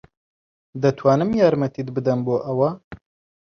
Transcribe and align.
دەتوانم 0.83 1.29
یارمەتیت 1.41 1.87
بدەم 1.95 2.19
بۆ 2.27 2.35
ئەوە؟ 2.45 2.69